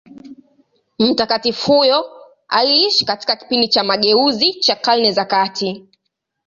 [0.99, 2.05] Mtakatifu huyo
[2.47, 5.85] aliishi katika kipindi cha mageuzi cha Karne za kati.